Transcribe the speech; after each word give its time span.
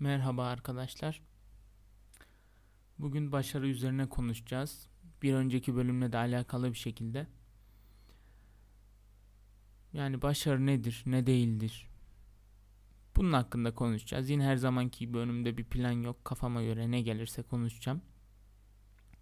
Merhaba 0.00 0.46
arkadaşlar. 0.46 1.22
Bugün 2.98 3.32
başarı 3.32 3.68
üzerine 3.68 4.08
konuşacağız. 4.08 4.88
Bir 5.22 5.34
önceki 5.34 5.76
bölümle 5.76 6.12
de 6.12 6.16
alakalı 6.16 6.72
bir 6.72 6.78
şekilde. 6.78 7.26
Yani 9.92 10.22
başarı 10.22 10.66
nedir, 10.66 11.02
ne 11.06 11.26
değildir? 11.26 11.88
Bunun 13.16 13.32
hakkında 13.32 13.74
konuşacağız. 13.74 14.30
Yine 14.30 14.44
her 14.44 14.56
zamanki 14.56 14.98
gibi 14.98 15.18
önümde 15.18 15.56
bir 15.56 15.64
plan 15.64 15.92
yok. 15.92 16.24
Kafama 16.24 16.62
göre 16.62 16.90
ne 16.90 17.00
gelirse 17.00 17.42
konuşacağım. 17.42 18.02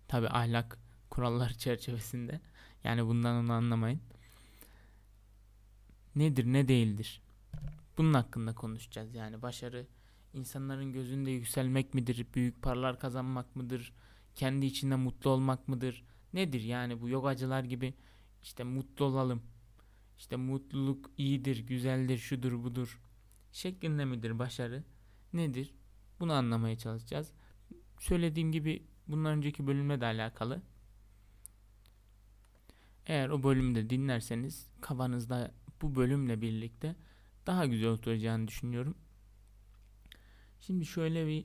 Tabi 0.08 0.28
ahlak 0.28 0.78
kuralları 1.10 1.54
çerçevesinde. 1.58 2.40
Yani 2.84 3.06
bundan 3.06 3.44
onu 3.44 3.52
anlamayın. 3.52 4.00
Nedir, 6.16 6.44
ne 6.44 6.68
değildir? 6.68 7.22
Bunun 7.98 8.14
hakkında 8.14 8.54
konuşacağız. 8.54 9.14
Yani 9.14 9.42
başarı 9.42 9.86
insanların 10.36 10.92
gözünde 10.92 11.30
yükselmek 11.30 11.94
midir? 11.94 12.26
Büyük 12.34 12.62
paralar 12.62 13.00
kazanmak 13.00 13.56
mıdır? 13.56 13.92
Kendi 14.34 14.66
içinde 14.66 14.96
mutlu 14.96 15.30
olmak 15.30 15.68
mıdır? 15.68 16.04
Nedir 16.32 16.60
yani 16.60 17.00
bu 17.00 17.08
yogacılar 17.08 17.64
gibi 17.64 17.94
işte 18.42 18.64
mutlu 18.64 19.04
olalım. 19.04 19.42
İşte 20.18 20.36
mutluluk 20.36 21.10
iyidir, 21.18 21.66
güzeldir, 21.66 22.18
şudur 22.18 22.64
budur. 22.64 23.00
Şeklinde 23.52 24.04
midir 24.04 24.38
başarı? 24.38 24.84
Nedir? 25.32 25.74
Bunu 26.20 26.32
anlamaya 26.32 26.78
çalışacağız. 26.78 27.32
Söylediğim 28.00 28.52
gibi 28.52 28.82
bundan 29.08 29.38
önceki 29.38 29.66
bölümle 29.66 30.00
de 30.00 30.04
alakalı. 30.04 30.62
Eğer 33.06 33.28
o 33.28 33.42
bölümde 33.42 33.90
dinlerseniz 33.90 34.70
kafanızda 34.80 35.54
bu 35.82 35.94
bölümle 35.94 36.40
birlikte 36.40 36.96
daha 37.46 37.66
güzel 37.66 37.88
oturacağını 37.88 38.48
düşünüyorum. 38.48 38.94
Şimdi 40.66 40.86
şöyle 40.86 41.26
bir 41.26 41.44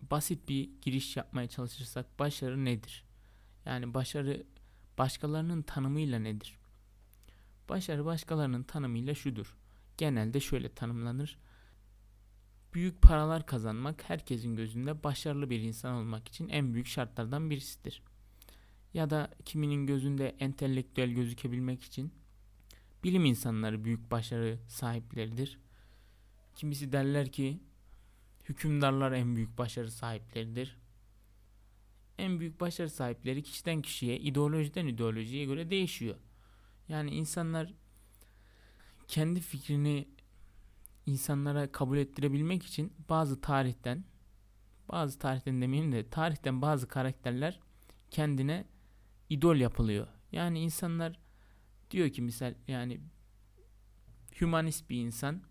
basit 0.00 0.48
bir 0.48 0.70
giriş 0.82 1.16
yapmaya 1.16 1.48
çalışırsak 1.48 2.18
başarı 2.18 2.64
nedir? 2.64 3.04
Yani 3.66 3.94
başarı 3.94 4.46
başkalarının 4.98 5.62
tanımıyla 5.62 6.18
nedir? 6.18 6.58
Başarı 7.68 8.04
başkalarının 8.04 8.62
tanımıyla 8.62 9.14
şudur. 9.14 9.56
Genelde 9.96 10.40
şöyle 10.40 10.68
tanımlanır. 10.68 11.38
Büyük 12.74 13.02
paralar 13.02 13.46
kazanmak 13.46 14.10
herkesin 14.10 14.56
gözünde 14.56 15.04
başarılı 15.04 15.50
bir 15.50 15.60
insan 15.60 15.94
olmak 15.94 16.28
için 16.28 16.48
en 16.48 16.74
büyük 16.74 16.86
şartlardan 16.86 17.50
birisidir. 17.50 18.02
Ya 18.94 19.10
da 19.10 19.30
kiminin 19.44 19.86
gözünde 19.86 20.36
entelektüel 20.38 21.10
gözükebilmek 21.10 21.82
için 21.82 22.12
bilim 23.04 23.24
insanları 23.24 23.84
büyük 23.84 24.10
başarı 24.10 24.58
sahipleridir. 24.68 25.58
Kimisi 26.54 26.92
derler 26.92 27.32
ki 27.32 27.60
hükümdarlar 28.44 29.12
en 29.12 29.36
büyük 29.36 29.58
başarı 29.58 29.90
sahipleridir. 29.90 30.76
En 32.18 32.40
büyük 32.40 32.60
başarı 32.60 32.90
sahipleri 32.90 33.42
kişiden 33.42 33.82
kişiye, 33.82 34.18
ideolojiden 34.18 34.86
ideolojiye 34.86 35.44
göre 35.44 35.70
değişiyor. 35.70 36.16
Yani 36.88 37.10
insanlar 37.10 37.74
kendi 39.08 39.40
fikrini 39.40 40.08
insanlara 41.06 41.72
kabul 41.72 41.98
ettirebilmek 41.98 42.62
için 42.62 42.92
bazı 43.08 43.40
tarihten 43.40 44.04
bazı 44.88 45.18
tarihten 45.18 45.62
demeyeyim 45.62 45.92
de 45.92 46.10
tarihten 46.10 46.62
bazı 46.62 46.88
karakterler 46.88 47.60
kendine 48.10 48.64
idol 49.28 49.56
yapılıyor. 49.56 50.06
Yani 50.32 50.60
insanlar 50.60 51.18
diyor 51.90 52.10
ki 52.10 52.22
misal 52.22 52.54
yani 52.68 53.00
humanist 54.38 54.90
bir 54.90 54.96
insan 54.96 55.42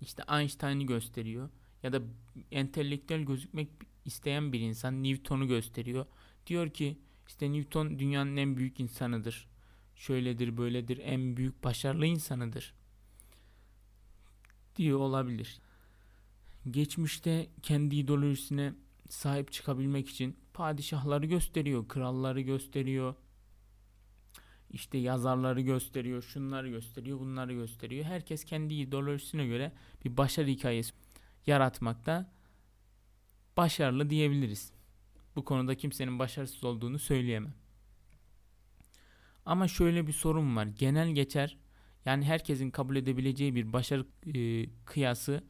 işte 0.00 0.22
Einstein'ı 0.30 0.82
gösteriyor 0.82 1.48
ya 1.82 1.92
da 1.92 2.02
entelektüel 2.50 3.22
gözükmek 3.22 3.68
isteyen 4.04 4.52
bir 4.52 4.60
insan 4.60 5.02
Newton'u 5.02 5.48
gösteriyor. 5.48 6.06
Diyor 6.46 6.70
ki 6.70 6.98
işte 7.28 7.52
Newton 7.52 7.98
dünyanın 7.98 8.36
en 8.36 8.56
büyük 8.56 8.80
insanıdır. 8.80 9.48
Şöyledir, 9.96 10.56
böyledir, 10.56 10.98
en 11.02 11.36
büyük 11.36 11.64
başarılı 11.64 12.06
insanıdır. 12.06 12.74
diyor 14.76 14.98
olabilir. 14.98 15.60
Geçmişte 16.70 17.48
kendi 17.62 17.96
ideolojisine 17.96 18.74
sahip 19.08 19.52
çıkabilmek 19.52 20.08
için 20.08 20.36
padişahları 20.54 21.26
gösteriyor, 21.26 21.88
kralları 21.88 22.40
gösteriyor, 22.40 23.14
işte 24.70 24.98
yazarları 24.98 25.60
gösteriyor, 25.60 26.22
şunları 26.22 26.68
gösteriyor, 26.68 27.20
bunları 27.20 27.52
gösteriyor. 27.52 28.04
Herkes 28.04 28.44
kendi 28.44 28.74
ideolojisine 28.74 29.46
göre 29.46 29.72
bir 30.04 30.16
başarı 30.16 30.46
hikayesi 30.46 30.92
yaratmakta 31.46 32.32
başarılı 33.56 34.10
diyebiliriz. 34.10 34.72
Bu 35.36 35.44
konuda 35.44 35.74
kimsenin 35.74 36.18
başarısız 36.18 36.64
olduğunu 36.64 36.98
söyleyemem. 36.98 37.54
Ama 39.46 39.68
şöyle 39.68 40.06
bir 40.06 40.12
sorun 40.12 40.56
var. 40.56 40.66
Genel 40.66 41.08
geçer 41.08 41.58
yani 42.04 42.24
herkesin 42.24 42.70
kabul 42.70 42.96
edebileceği 42.96 43.54
bir 43.54 43.72
başarı 43.72 44.06
e, 44.34 44.66
kıyası 44.84 45.44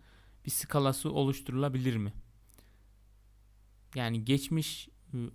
bir 0.44 0.50
skalası 0.50 1.12
oluşturulabilir 1.12 1.96
mi? 1.96 2.12
Yani 3.94 4.24
geçmiş 4.24 4.88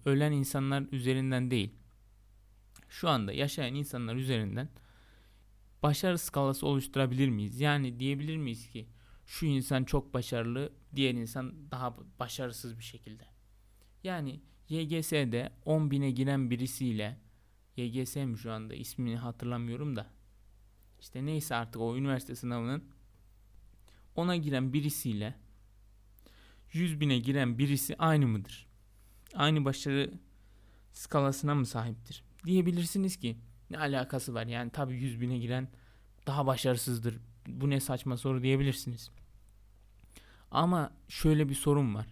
ölen 0.05 0.31
insanlar 0.31 0.83
üzerinden 0.91 1.51
değil 1.51 1.82
şu 2.93 3.09
anda 3.09 3.33
yaşayan 3.33 3.75
insanlar 3.75 4.15
üzerinden 4.15 4.69
başarı 5.83 6.17
skalası 6.17 6.67
oluşturabilir 6.67 7.29
miyiz? 7.29 7.59
Yani 7.59 7.99
diyebilir 7.99 8.37
miyiz 8.37 8.67
ki 8.67 8.87
şu 9.25 9.45
insan 9.45 9.83
çok 9.83 10.13
başarılı, 10.13 10.73
diğer 10.95 11.13
insan 11.13 11.71
daha 11.71 11.97
başarısız 12.19 12.77
bir 12.77 12.83
şekilde. 12.83 13.23
Yani 14.03 14.41
YGS'de 14.69 15.51
10 15.65 15.91
bine 15.91 16.11
giren 16.11 16.49
birisiyle 16.49 17.19
YGS 17.77 18.15
mi 18.15 18.37
şu 18.37 18.51
anda 18.51 18.73
ismini 18.73 19.17
hatırlamıyorum 19.17 19.95
da 19.95 20.07
işte 20.99 21.25
neyse 21.25 21.55
artık 21.55 21.81
o 21.81 21.97
üniversite 21.97 22.35
sınavının 22.35 22.83
ona 24.15 24.35
giren 24.35 24.73
birisiyle 24.73 25.35
100 26.73 26.99
bine 26.99 27.19
giren 27.19 27.57
birisi 27.57 27.95
aynı 27.97 28.27
mıdır? 28.27 28.67
Aynı 29.33 29.65
başarı 29.65 30.13
skalasına 30.91 31.55
mı 31.55 31.65
sahiptir? 31.65 32.32
Diyebilirsiniz 32.45 33.17
ki 33.17 33.37
ne 33.69 33.77
alakası 33.77 34.33
var 34.33 34.45
yani 34.45 34.71
tabi 34.71 34.95
100 34.95 35.21
bine 35.21 35.37
giren 35.37 35.67
daha 36.27 36.45
başarısızdır 36.45 37.19
bu 37.47 37.69
ne 37.69 37.79
saçma 37.79 38.17
soru 38.17 38.43
diyebilirsiniz. 38.43 39.09
Ama 40.51 40.91
şöyle 41.07 41.49
bir 41.49 41.55
sorun 41.55 41.95
var. 41.95 42.07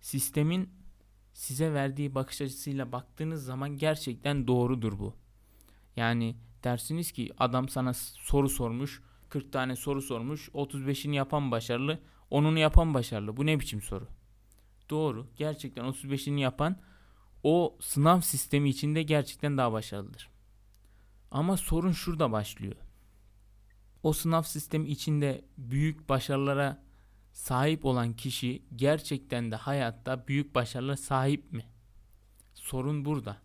Sistemin 0.00 0.70
size 1.32 1.72
verdiği 1.72 2.14
bakış 2.14 2.40
açısıyla 2.40 2.92
baktığınız 2.92 3.44
zaman 3.44 3.76
gerçekten 3.76 4.46
doğrudur 4.46 4.98
bu. 4.98 5.14
Yani 5.96 6.36
dersiniz 6.64 7.12
ki 7.12 7.30
adam 7.38 7.68
sana 7.68 7.94
soru 7.94 8.48
sormuş, 8.48 9.02
40 9.28 9.52
tane 9.52 9.76
soru 9.76 10.02
sormuş, 10.02 10.48
35'ini 10.48 11.14
yapan 11.14 11.50
başarılı, 11.50 11.98
10'unu 12.30 12.58
yapan 12.58 12.94
başarılı. 12.94 13.36
Bu 13.36 13.46
ne 13.46 13.60
biçim 13.60 13.82
soru? 13.82 14.08
Doğru. 14.90 15.26
Gerçekten 15.36 15.84
35'ini 15.84 16.40
yapan 16.40 16.76
o 17.42 17.78
sınav 17.80 18.20
sistemi 18.20 18.68
içinde 18.68 19.02
gerçekten 19.02 19.58
daha 19.58 19.72
başarılıdır. 19.72 20.30
Ama 21.30 21.56
sorun 21.56 21.92
şurada 21.92 22.32
başlıyor. 22.32 22.76
O 24.02 24.12
sınav 24.12 24.42
sistemi 24.42 24.88
içinde 24.88 25.44
büyük 25.58 26.08
başarılara 26.08 26.82
sahip 27.32 27.84
olan 27.84 28.12
kişi 28.12 28.62
gerçekten 28.76 29.50
de 29.50 29.56
hayatta 29.56 30.28
büyük 30.28 30.54
başarılara 30.54 30.96
sahip 30.96 31.52
mi? 31.52 31.66
Sorun 32.54 33.04
burada. 33.04 33.36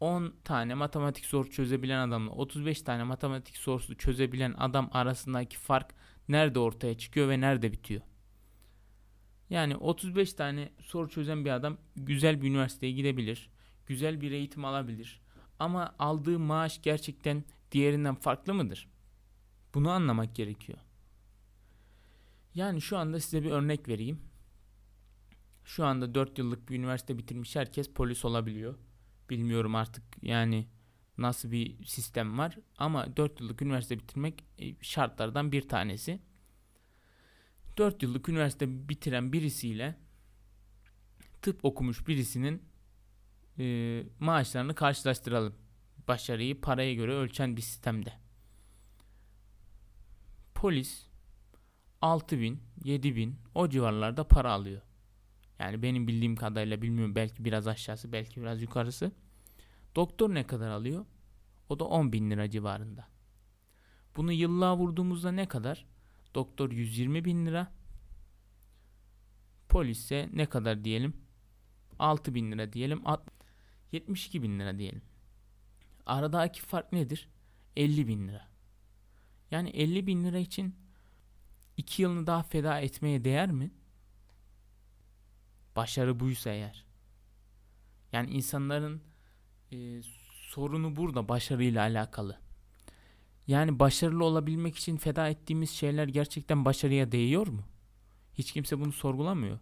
10 0.00 0.34
tane 0.44 0.74
matematik 0.74 1.26
soru 1.26 1.50
çözebilen 1.50 2.08
adamla 2.08 2.30
35 2.30 2.82
tane 2.82 3.02
matematik 3.02 3.56
sorusu 3.56 3.96
çözebilen 3.96 4.54
adam 4.58 4.90
arasındaki 4.92 5.58
fark 5.58 5.94
nerede 6.28 6.58
ortaya 6.58 6.98
çıkıyor 6.98 7.28
ve 7.28 7.40
nerede 7.40 7.72
bitiyor? 7.72 8.02
Yani 9.52 9.76
35 9.76 10.34
tane 10.34 10.72
soru 10.80 11.08
çözen 11.08 11.44
bir 11.44 11.50
adam 11.50 11.78
güzel 11.96 12.42
bir 12.42 12.48
üniversiteye 12.48 12.92
gidebilir. 12.92 13.50
Güzel 13.86 14.20
bir 14.20 14.32
eğitim 14.32 14.64
alabilir. 14.64 15.20
Ama 15.58 15.94
aldığı 15.98 16.38
maaş 16.38 16.82
gerçekten 16.82 17.44
diğerinden 17.72 18.14
farklı 18.14 18.54
mıdır? 18.54 18.88
Bunu 19.74 19.90
anlamak 19.90 20.34
gerekiyor. 20.34 20.78
Yani 22.54 22.80
şu 22.80 22.98
anda 22.98 23.20
size 23.20 23.42
bir 23.42 23.50
örnek 23.50 23.88
vereyim. 23.88 24.20
Şu 25.64 25.84
anda 25.84 26.14
4 26.14 26.38
yıllık 26.38 26.68
bir 26.70 26.78
üniversite 26.78 27.18
bitirmiş 27.18 27.56
herkes 27.56 27.90
polis 27.90 28.24
olabiliyor. 28.24 28.74
Bilmiyorum 29.30 29.74
artık 29.74 30.04
yani 30.22 30.68
nasıl 31.18 31.50
bir 31.50 31.84
sistem 31.84 32.38
var 32.38 32.58
ama 32.78 33.16
4 33.16 33.40
yıllık 33.40 33.62
üniversite 33.62 33.98
bitirmek 33.98 34.44
e, 34.58 34.74
şartlardan 34.82 35.52
bir 35.52 35.68
tanesi. 35.68 36.20
4 37.76 38.02
yıllık 38.02 38.28
üniversite 38.28 38.88
bitiren 38.88 39.32
birisiyle 39.32 39.98
tıp 41.42 41.64
okumuş 41.64 42.08
birisinin 42.08 42.62
e, 43.58 44.04
maaşlarını 44.20 44.74
karşılaştıralım. 44.74 45.54
Başarıyı 46.08 46.60
paraya 46.60 46.94
göre 46.94 47.12
ölçen 47.12 47.56
bir 47.56 47.62
sistemde. 47.62 48.12
Polis 50.54 51.06
6 52.00 52.40
bin, 52.40 52.62
7 52.84 53.16
bin 53.16 53.38
o 53.54 53.68
civarlarda 53.68 54.28
para 54.28 54.52
alıyor. 54.52 54.82
Yani 55.58 55.82
benim 55.82 56.08
bildiğim 56.08 56.36
kadarıyla 56.36 56.82
bilmiyorum 56.82 57.14
belki 57.14 57.44
biraz 57.44 57.66
aşağısı 57.66 58.12
belki 58.12 58.42
biraz 58.42 58.62
yukarısı. 58.62 59.12
Doktor 59.96 60.34
ne 60.34 60.46
kadar 60.46 60.70
alıyor? 60.70 61.06
O 61.68 61.78
da 61.78 61.84
10 61.84 62.12
bin 62.12 62.30
lira 62.30 62.50
civarında. 62.50 63.08
Bunu 64.16 64.32
yıllığa 64.32 64.76
vurduğumuzda 64.76 65.32
ne 65.32 65.48
kadar? 65.48 65.86
Doktor 66.34 66.70
120 66.70 67.24
bin 67.24 67.46
lira. 67.46 67.72
Polisse 69.68 70.30
ne 70.32 70.46
kadar 70.46 70.84
diyelim? 70.84 71.16
6 71.98 72.34
bin 72.34 72.52
lira 72.52 72.72
diyelim. 72.72 73.02
72 73.92 74.42
bin 74.42 74.58
lira 74.58 74.78
diyelim. 74.78 75.02
Aradaki 76.06 76.60
fark 76.60 76.92
nedir? 76.92 77.28
50 77.76 78.08
bin 78.08 78.28
lira. 78.28 78.48
Yani 79.50 79.70
50 79.70 80.06
bin 80.06 80.24
lira 80.24 80.38
için 80.38 80.76
2 81.76 82.02
yılını 82.02 82.26
daha 82.26 82.42
feda 82.42 82.80
etmeye 82.80 83.24
değer 83.24 83.50
mi? 83.50 83.70
Başarı 85.76 86.20
buysa 86.20 86.50
eğer. 86.50 86.84
Yani 88.12 88.30
insanların 88.30 89.02
e, 89.72 90.02
sorunu 90.32 90.96
burada 90.96 91.28
başarıyla 91.28 91.82
alakalı. 91.82 92.41
Yani 93.46 93.78
başarılı 93.78 94.24
olabilmek 94.24 94.76
için 94.76 94.96
feda 94.96 95.28
ettiğimiz 95.28 95.70
şeyler 95.70 96.08
gerçekten 96.08 96.64
başarıya 96.64 97.12
değiyor 97.12 97.46
mu? 97.46 97.62
Hiç 98.34 98.52
kimse 98.52 98.80
bunu 98.80 98.92
sorgulamıyor. 98.92 99.58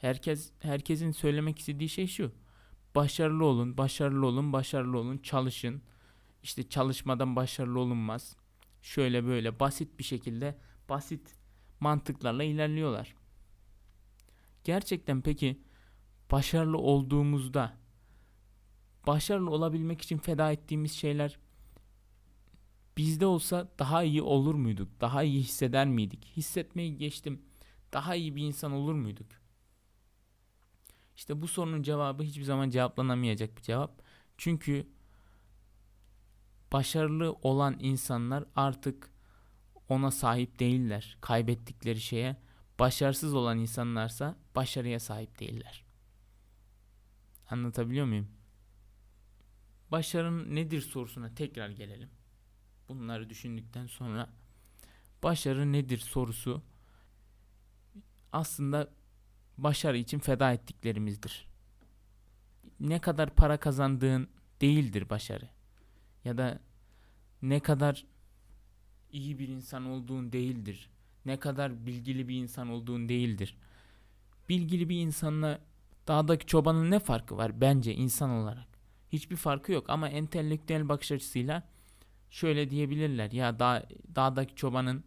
Herkes 0.00 0.52
herkesin 0.60 1.10
söylemek 1.10 1.58
istediği 1.58 1.88
şey 1.88 2.06
şu. 2.06 2.32
Başarılı 2.94 3.44
olun, 3.44 3.76
başarılı 3.76 4.26
olun, 4.26 4.52
başarılı 4.52 4.98
olun, 4.98 5.18
çalışın. 5.18 5.82
İşte 6.42 6.68
çalışmadan 6.68 7.36
başarılı 7.36 7.78
olunmaz. 7.80 8.36
Şöyle 8.82 9.24
böyle 9.24 9.60
basit 9.60 9.98
bir 9.98 10.04
şekilde 10.04 10.58
basit 10.88 11.34
mantıklarla 11.80 12.44
ilerliyorlar. 12.44 13.14
Gerçekten 14.64 15.22
peki 15.22 15.62
başarılı 16.30 16.78
olduğumuzda 16.78 17.76
başarılı 19.06 19.50
olabilmek 19.50 20.00
için 20.00 20.18
feda 20.18 20.52
ettiğimiz 20.52 20.92
şeyler 20.92 21.38
bizde 22.98 23.26
olsa 23.26 23.68
daha 23.78 24.02
iyi 24.02 24.22
olur 24.22 24.54
muyduk? 24.54 25.00
Daha 25.00 25.22
iyi 25.22 25.40
hisseder 25.40 25.86
miydik? 25.86 26.32
Hissetmeyi 26.36 26.96
geçtim. 26.96 27.42
Daha 27.92 28.14
iyi 28.14 28.36
bir 28.36 28.42
insan 28.42 28.72
olur 28.72 28.94
muyduk? 28.94 29.26
İşte 31.16 31.42
bu 31.42 31.48
sorunun 31.48 31.82
cevabı 31.82 32.22
hiçbir 32.22 32.42
zaman 32.42 32.70
cevaplanamayacak 32.70 33.56
bir 33.56 33.62
cevap. 33.62 34.02
Çünkü 34.38 34.88
başarılı 36.72 37.32
olan 37.32 37.76
insanlar 37.80 38.44
artık 38.56 39.10
ona 39.88 40.10
sahip 40.10 40.58
değiller. 40.58 41.18
Kaybettikleri 41.20 42.00
şeye. 42.00 42.36
Başarısız 42.78 43.34
olan 43.34 43.58
insanlarsa 43.58 44.38
başarıya 44.56 45.00
sahip 45.00 45.40
değiller. 45.40 45.84
Anlatabiliyor 47.50 48.06
muyum? 48.06 48.28
Başarın 49.90 50.54
nedir 50.54 50.80
sorusuna 50.80 51.34
tekrar 51.34 51.70
gelelim. 51.70 52.10
Bunları 52.88 53.30
düşündükten 53.30 53.86
sonra 53.86 54.28
başarı 55.22 55.72
nedir 55.72 55.98
sorusu 55.98 56.62
aslında 58.32 58.88
başarı 59.58 59.98
için 59.98 60.18
feda 60.18 60.52
ettiklerimizdir. 60.52 61.48
Ne 62.80 63.00
kadar 63.00 63.34
para 63.34 63.56
kazandığın 63.56 64.28
değildir 64.60 65.10
başarı. 65.10 65.48
Ya 66.24 66.38
da 66.38 66.60
ne 67.42 67.60
kadar 67.60 68.06
iyi 69.12 69.38
bir 69.38 69.48
insan 69.48 69.86
olduğun 69.86 70.32
değildir. 70.32 70.90
Ne 71.24 71.38
kadar 71.38 71.86
bilgili 71.86 72.28
bir 72.28 72.36
insan 72.36 72.68
olduğun 72.68 73.08
değildir. 73.08 73.56
Bilgili 74.48 74.88
bir 74.88 75.00
insanla 75.00 75.60
dağdaki 76.08 76.46
çobanın 76.46 76.90
ne 76.90 76.98
farkı 76.98 77.36
var 77.36 77.60
bence 77.60 77.94
insan 77.94 78.30
olarak? 78.30 78.68
Hiçbir 79.12 79.36
farkı 79.36 79.72
yok 79.72 79.90
ama 79.90 80.08
entelektüel 80.08 80.88
bakış 80.88 81.12
açısıyla 81.12 81.62
şöyle 82.30 82.70
diyebilirler. 82.70 83.32
Ya 83.32 83.58
dağ, 83.58 83.88
dağdaki 84.14 84.54
çobanın 84.54 85.04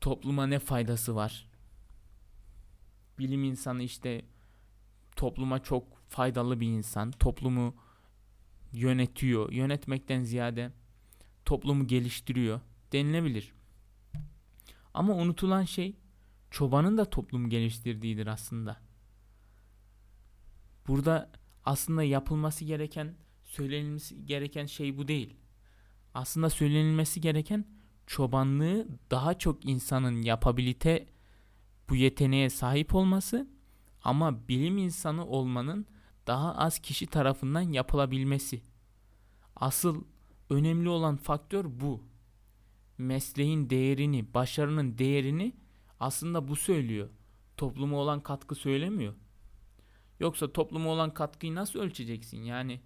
topluma 0.00 0.46
ne 0.46 0.58
faydası 0.58 1.14
var? 1.14 1.48
Bilim 3.18 3.44
insanı 3.44 3.82
işte 3.82 4.24
topluma 5.16 5.62
çok 5.62 5.98
faydalı 6.08 6.60
bir 6.60 6.68
insan. 6.68 7.10
Toplumu 7.10 7.74
yönetiyor. 8.72 9.52
Yönetmekten 9.52 10.22
ziyade 10.22 10.72
toplumu 11.44 11.86
geliştiriyor 11.86 12.60
denilebilir. 12.92 13.52
Ama 14.94 15.14
unutulan 15.14 15.64
şey 15.64 15.96
çobanın 16.50 16.98
da 16.98 17.10
toplumu 17.10 17.50
geliştirdiğidir 17.50 18.26
aslında. 18.26 18.76
Burada 20.86 21.30
aslında 21.64 22.02
yapılması 22.02 22.64
gereken, 22.64 23.14
söylenilmesi 23.44 24.26
gereken 24.26 24.66
şey 24.66 24.98
bu 24.98 25.08
değil. 25.08 25.36
Aslında 26.16 26.50
söylenilmesi 26.50 27.20
gereken 27.20 27.64
çobanlığı 28.06 28.88
daha 29.10 29.38
çok 29.38 29.64
insanın 29.64 30.22
yapabilite 30.22 31.06
bu 31.88 31.96
yeteneğe 31.96 32.50
sahip 32.50 32.94
olması 32.94 33.48
ama 34.02 34.48
bilim 34.48 34.78
insanı 34.78 35.26
olmanın 35.26 35.86
daha 36.26 36.54
az 36.54 36.78
kişi 36.78 37.06
tarafından 37.06 37.60
yapılabilmesi. 37.60 38.62
Asıl 39.56 40.04
önemli 40.50 40.88
olan 40.88 41.16
faktör 41.16 41.64
bu. 41.80 42.02
Mesleğin 42.98 43.70
değerini, 43.70 44.34
başarının 44.34 44.98
değerini 44.98 45.56
aslında 46.00 46.48
bu 46.48 46.56
söylüyor. 46.56 47.08
Topluma 47.56 47.96
olan 47.96 48.22
katkı 48.22 48.54
söylemiyor. 48.54 49.14
Yoksa 50.20 50.52
topluma 50.52 50.90
olan 50.90 51.14
katkıyı 51.14 51.54
nasıl 51.54 51.78
ölçeceksin? 51.78 52.42
Yani 52.42 52.80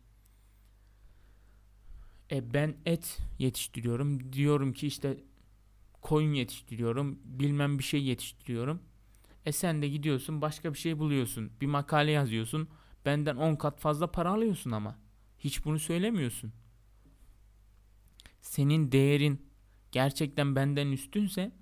e 2.30 2.54
ben 2.54 2.74
et 2.86 3.18
yetiştiriyorum. 3.38 4.32
Diyorum 4.32 4.72
ki 4.72 4.86
işte 4.86 5.16
koyun 6.02 6.32
yetiştiriyorum. 6.32 7.18
Bilmem 7.24 7.78
bir 7.78 7.84
şey 7.84 8.04
yetiştiriyorum. 8.04 8.82
E 9.46 9.52
sen 9.52 9.82
de 9.82 9.88
gidiyorsun 9.88 10.40
başka 10.40 10.72
bir 10.72 10.78
şey 10.78 10.98
buluyorsun. 10.98 11.52
Bir 11.60 11.66
makale 11.66 12.10
yazıyorsun. 12.10 12.68
Benden 13.06 13.36
10 13.36 13.56
kat 13.56 13.80
fazla 13.80 14.06
para 14.06 14.30
alıyorsun 14.30 14.70
ama. 14.70 14.98
Hiç 15.38 15.64
bunu 15.64 15.78
söylemiyorsun. 15.78 16.52
Senin 18.40 18.92
değerin 18.92 19.46
gerçekten 19.92 20.56
benden 20.56 20.92
üstünse 20.92 21.52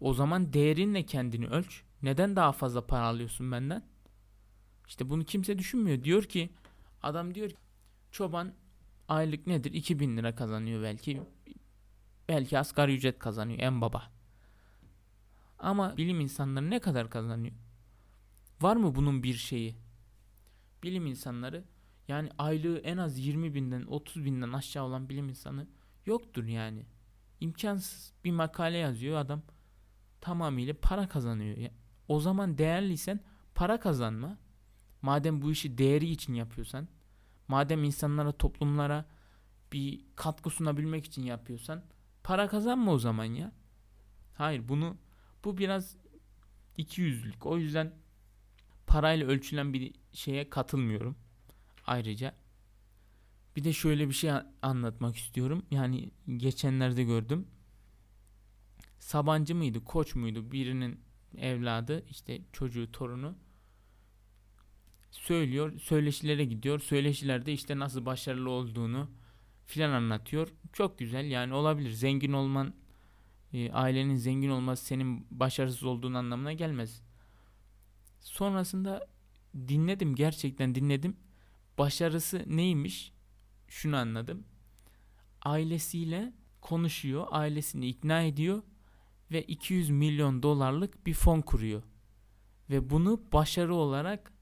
o 0.00 0.14
zaman 0.14 0.52
değerinle 0.52 1.06
kendini 1.06 1.46
ölç. 1.46 1.82
Neden 2.02 2.36
daha 2.36 2.52
fazla 2.52 2.86
para 2.86 3.04
alıyorsun 3.04 3.52
benden? 3.52 3.84
İşte 4.88 5.10
bunu 5.10 5.24
kimse 5.24 5.58
düşünmüyor. 5.58 6.04
Diyor 6.04 6.22
ki 6.22 6.50
adam 7.02 7.34
diyor 7.34 7.48
ki 7.50 7.56
çoban 8.10 8.54
aylık 9.08 9.46
nedir? 9.46 9.72
2000 9.72 10.16
lira 10.16 10.34
kazanıyor 10.34 10.82
belki. 10.82 11.22
Belki 12.28 12.58
asgari 12.58 12.94
ücret 12.94 13.18
kazanıyor 13.18 13.58
en 13.58 13.80
baba. 13.80 14.02
Ama 15.58 15.96
bilim 15.96 16.20
insanları 16.20 16.70
ne 16.70 16.78
kadar 16.80 17.10
kazanıyor? 17.10 17.54
Var 18.60 18.76
mı 18.76 18.94
bunun 18.94 19.22
bir 19.22 19.34
şeyi? 19.34 19.76
Bilim 20.82 21.06
insanları 21.06 21.64
yani 22.08 22.28
aylığı 22.38 22.78
en 22.78 22.96
az 22.96 23.18
20 23.18 23.54
binden 23.54 23.82
30 23.82 24.24
binden 24.24 24.52
aşağı 24.52 24.84
olan 24.84 25.08
bilim 25.08 25.28
insanı 25.28 25.66
yoktur 26.06 26.44
yani. 26.44 26.86
İmkansız 27.40 28.12
bir 28.24 28.32
makale 28.32 28.78
yazıyor 28.78 29.18
adam 29.18 29.42
tamamıyla 30.20 30.74
para 30.82 31.08
kazanıyor. 31.08 31.70
o 32.08 32.20
zaman 32.20 32.58
değerliysen 32.58 33.20
para 33.54 33.80
kazanma. 33.80 34.38
Madem 35.02 35.42
bu 35.42 35.52
işi 35.52 35.78
değeri 35.78 36.10
için 36.10 36.34
yapıyorsan, 36.34 36.88
madem 37.48 37.84
insanlara, 37.84 38.32
toplumlara 38.32 39.04
bir 39.72 40.04
katkı 40.16 40.50
sunabilmek 40.50 41.04
için 41.04 41.22
yapıyorsan 41.22 41.82
para 42.22 42.48
kazanma 42.48 42.92
o 42.92 42.98
zaman 42.98 43.24
ya. 43.24 43.52
Hayır 44.34 44.68
bunu 44.68 44.96
bu 45.44 45.58
biraz 45.58 45.96
iki 46.76 47.00
yüzlük. 47.00 47.46
O 47.46 47.58
yüzden 47.58 47.94
parayla 48.86 49.26
ölçülen 49.26 49.72
bir 49.72 49.94
şeye 50.12 50.50
katılmıyorum. 50.50 51.16
Ayrıca 51.86 52.34
bir 53.56 53.64
de 53.64 53.72
şöyle 53.72 54.08
bir 54.08 54.14
şey 54.14 54.30
anlatmak 54.62 55.16
istiyorum. 55.16 55.66
Yani 55.70 56.10
geçenlerde 56.36 57.04
gördüm. 57.04 57.48
Sabancı 58.98 59.54
mıydı, 59.54 59.84
koç 59.84 60.14
muydu 60.14 60.52
birinin 60.52 61.00
evladı, 61.38 62.04
işte 62.10 62.40
çocuğu, 62.52 62.92
torunu 62.92 63.34
söylüyor. 65.14 65.78
Söyleşilere 65.78 66.44
gidiyor. 66.44 66.80
Söyleşilerde 66.80 67.52
işte 67.52 67.78
nasıl 67.78 68.06
başarılı 68.06 68.50
olduğunu 68.50 69.10
filan 69.66 69.90
anlatıyor. 69.90 70.48
Çok 70.72 70.98
güzel 70.98 71.30
yani 71.30 71.54
olabilir. 71.54 71.90
Zengin 71.90 72.32
olman 72.32 72.74
e, 73.52 73.72
ailenin 73.72 74.16
zengin 74.16 74.50
olması 74.50 74.84
senin 74.84 75.26
başarısız 75.30 75.84
olduğun 75.84 76.14
anlamına 76.14 76.52
gelmez. 76.52 77.02
Sonrasında 78.20 79.06
dinledim 79.68 80.14
gerçekten 80.14 80.74
dinledim. 80.74 81.16
Başarısı 81.78 82.44
neymiş? 82.46 83.12
Şunu 83.68 83.96
anladım. 83.96 84.44
Ailesiyle 85.42 86.32
konuşuyor, 86.60 87.26
ailesini 87.30 87.86
ikna 87.88 88.22
ediyor 88.22 88.62
ve 89.30 89.42
200 89.42 89.90
milyon 89.90 90.42
dolarlık 90.42 91.06
bir 91.06 91.14
fon 91.14 91.40
kuruyor. 91.40 91.82
Ve 92.70 92.90
bunu 92.90 93.22
başarı 93.32 93.74
olarak 93.74 94.33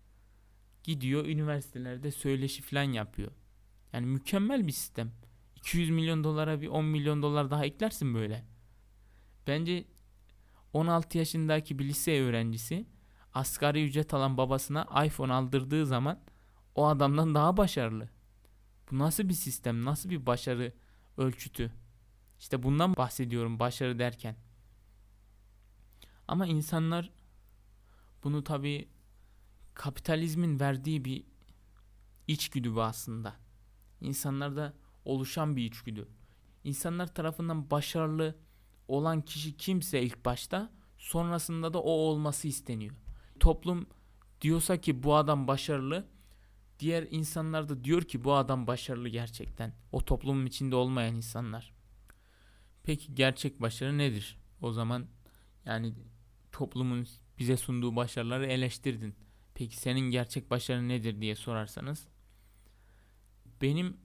gidiyor 0.84 1.26
üniversitelerde 1.26 2.10
söyleşi 2.10 2.62
falan 2.62 2.82
yapıyor. 2.82 3.32
Yani 3.92 4.06
mükemmel 4.06 4.66
bir 4.66 4.72
sistem. 4.72 5.12
200 5.56 5.90
milyon 5.90 6.24
dolara 6.24 6.60
bir 6.60 6.68
10 6.68 6.84
milyon 6.84 7.22
dolar 7.22 7.50
daha 7.50 7.64
eklersin 7.64 8.14
böyle. 8.14 8.44
Bence 9.46 9.84
16 10.72 11.18
yaşındaki 11.18 11.78
bir 11.78 11.84
lise 11.84 12.22
öğrencisi 12.22 12.86
asgari 13.34 13.84
ücret 13.84 14.14
alan 14.14 14.36
babasına 14.36 15.04
iPhone 15.06 15.32
aldırdığı 15.32 15.86
zaman 15.86 16.20
o 16.74 16.86
adamdan 16.86 17.34
daha 17.34 17.56
başarılı. 17.56 18.08
Bu 18.90 18.98
nasıl 18.98 19.28
bir 19.28 19.34
sistem? 19.34 19.84
Nasıl 19.84 20.10
bir 20.10 20.26
başarı 20.26 20.72
ölçütü? 21.16 21.72
İşte 22.38 22.62
bundan 22.62 22.96
bahsediyorum 22.96 23.58
başarı 23.58 23.98
derken. 23.98 24.36
Ama 26.28 26.46
insanlar 26.46 27.10
bunu 28.24 28.44
tabi 28.44 28.88
kapitalizmin 29.74 30.60
verdiği 30.60 31.04
bir 31.04 31.24
içgüdü 32.28 32.74
bu 32.74 32.82
aslında. 32.82 33.36
İnsanlarda 34.00 34.74
oluşan 35.04 35.56
bir 35.56 35.64
içgüdü. 35.64 36.08
İnsanlar 36.64 37.14
tarafından 37.14 37.70
başarılı 37.70 38.36
olan 38.88 39.22
kişi 39.22 39.56
kimse 39.56 40.02
ilk 40.02 40.24
başta 40.24 40.70
sonrasında 40.98 41.74
da 41.74 41.82
o 41.82 41.90
olması 41.90 42.48
isteniyor. 42.48 42.94
Toplum 43.40 43.86
diyorsa 44.40 44.80
ki 44.80 45.02
bu 45.02 45.16
adam 45.16 45.48
başarılı 45.48 46.06
diğer 46.78 47.06
insanlar 47.10 47.68
da 47.68 47.84
diyor 47.84 48.02
ki 48.02 48.24
bu 48.24 48.34
adam 48.34 48.66
başarılı 48.66 49.08
gerçekten. 49.08 49.72
O 49.92 50.04
toplumun 50.04 50.46
içinde 50.46 50.76
olmayan 50.76 51.14
insanlar. 51.14 51.72
Peki 52.82 53.14
gerçek 53.14 53.60
başarı 53.60 53.98
nedir? 53.98 54.38
O 54.60 54.72
zaman 54.72 55.06
yani 55.64 55.94
toplumun 56.52 57.06
bize 57.38 57.56
sunduğu 57.56 57.96
başarıları 57.96 58.46
eleştirdin. 58.46 59.14
Peki 59.62 59.76
senin 59.76 60.00
gerçek 60.00 60.50
başarın 60.50 60.88
nedir 60.88 61.20
diye 61.20 61.34
sorarsanız 61.34 62.06
benim 63.60 63.96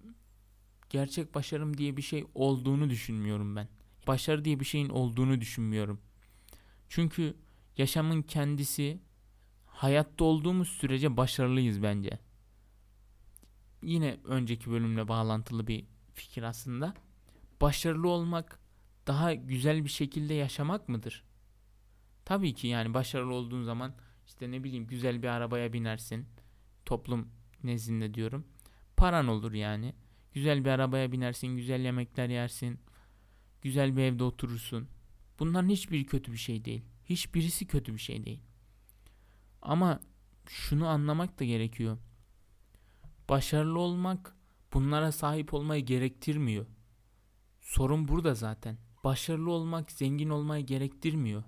gerçek 0.89 1.35
başarım 1.35 1.77
diye 1.77 1.97
bir 1.97 2.01
şey 2.01 2.25
olduğunu 2.35 2.89
düşünmüyorum 2.89 3.55
ben. 3.55 3.67
Başarı 4.07 4.45
diye 4.45 4.59
bir 4.59 4.65
şeyin 4.65 4.89
olduğunu 4.89 5.41
düşünmüyorum. 5.41 6.01
Çünkü 6.89 7.37
yaşamın 7.77 8.21
kendisi 8.21 9.01
hayatta 9.65 10.23
olduğumuz 10.23 10.67
sürece 10.67 11.17
başarılıyız 11.17 11.83
bence. 11.83 12.19
Yine 13.81 14.19
önceki 14.23 14.71
bölümle 14.71 15.07
bağlantılı 15.07 15.67
bir 15.67 15.85
fikir 16.13 16.43
aslında. 16.43 16.93
Başarılı 17.61 18.09
olmak 18.09 18.59
daha 19.07 19.33
güzel 19.33 19.83
bir 19.83 19.89
şekilde 19.89 20.33
yaşamak 20.33 20.89
mıdır? 20.89 21.23
Tabii 22.25 22.53
ki 22.53 22.67
yani 22.67 22.93
başarılı 22.93 23.33
olduğun 23.33 23.63
zaman 23.63 23.95
işte 24.27 24.51
ne 24.51 24.63
bileyim 24.63 24.87
güzel 24.87 25.23
bir 25.23 25.27
arabaya 25.27 25.73
binersin. 25.73 26.25
Toplum 26.85 27.27
nezdinde 27.63 28.13
diyorum. 28.13 28.45
Paran 28.97 29.27
olur 29.27 29.53
yani. 29.53 29.93
Güzel 30.33 30.65
bir 30.65 30.69
arabaya 30.69 31.11
binersin, 31.11 31.47
güzel 31.47 31.81
yemekler 31.81 32.29
yersin. 32.29 32.79
Güzel 33.61 33.97
bir 33.97 34.01
evde 34.01 34.23
oturursun. 34.23 34.87
Bunların 35.39 35.69
hiçbiri 35.69 36.05
kötü 36.05 36.31
bir 36.31 36.37
şey 36.37 36.65
değil. 36.65 36.85
Hiçbirisi 37.05 37.67
kötü 37.67 37.93
bir 37.93 37.99
şey 37.99 38.25
değil. 38.25 38.39
Ama 39.61 39.99
şunu 40.47 40.87
anlamak 40.87 41.39
da 41.39 41.45
gerekiyor. 41.45 41.97
Başarılı 43.29 43.79
olmak 43.79 44.35
bunlara 44.73 45.11
sahip 45.11 45.53
olmayı 45.53 45.85
gerektirmiyor. 45.85 46.65
Sorun 47.61 48.07
burada 48.07 48.35
zaten. 48.35 48.77
Başarılı 49.03 49.51
olmak 49.51 49.91
zengin 49.91 50.29
olmayı 50.29 50.65
gerektirmiyor. 50.65 51.43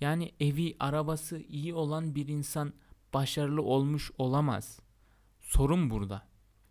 Yani 0.00 0.32
evi, 0.40 0.76
arabası 0.80 1.38
iyi 1.38 1.74
olan 1.74 2.14
bir 2.14 2.28
insan 2.28 2.72
başarılı 3.14 3.62
olmuş 3.62 4.10
olamaz. 4.18 4.80
Sorun 5.40 5.90
burada. 5.90 6.26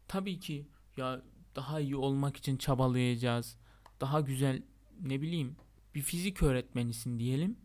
Tabii 0.07 0.39
ki 0.39 0.67
ya 0.97 1.21
daha 1.55 1.79
iyi 1.79 1.95
olmak 1.95 2.37
için 2.37 2.57
çabalayacağız. 2.57 3.57
Daha 4.01 4.21
güzel 4.21 4.63
ne 5.01 5.21
bileyim 5.21 5.55
bir 5.95 6.01
fizik 6.01 6.43
öğretmenisin 6.43 7.19
diyelim. 7.19 7.57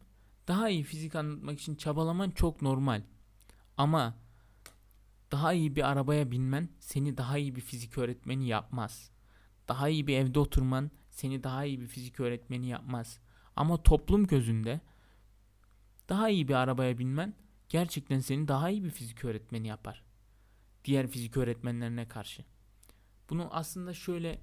Daha 0.49 0.69
iyi 0.69 0.83
fizik 0.83 1.15
anlatmak 1.15 1.61
için 1.61 1.75
çabalaman 1.75 2.31
çok 2.31 2.63
normal. 2.63 3.03
Ama 3.77 4.15
daha 5.33 5.53
iyi 5.53 5.77
bir 5.77 5.91
arabaya 5.91 6.31
binmen 6.31 6.69
seni 6.81 7.17
daha 7.17 7.39
iyi 7.39 7.57
bir 7.57 7.61
fizik 7.61 7.99
öğretmeni 7.99 8.49
yapmaz. 8.49 9.11
Daha 9.69 9.89
iyi 9.89 10.07
bir 10.07 10.17
evde 10.17 10.39
oturman 10.39 10.91
seni 11.11 11.43
daha 11.43 11.65
iyi 11.65 11.81
bir 11.81 11.87
fizik 11.87 12.21
öğretmeni 12.21 12.67
yapmaz. 12.67 13.21
Ama 13.57 13.83
toplum 13.83 14.27
gözünde 14.27 14.81
daha 16.09 16.29
iyi 16.29 16.49
bir 16.49 16.55
arabaya 16.55 16.99
binmen 16.99 17.35
gerçekten 17.69 18.21
seni 18.21 18.49
daha 18.49 18.71
iyi 18.71 18.85
bir 18.85 18.91
fizik 18.91 19.25
öğretmeni 19.25 19.67
yapar. 19.67 20.05
Diğer 20.85 21.09
fizik 21.09 21.37
öğretmenlerine 21.37 22.09
karşı. 22.09 22.45
Bunu 23.31 23.49
aslında 23.51 23.95
şöyle 23.95 24.41